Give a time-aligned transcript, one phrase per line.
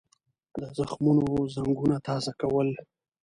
[0.59, 1.25] د زخمونو
[1.55, 2.69] زنګونه تازه کول.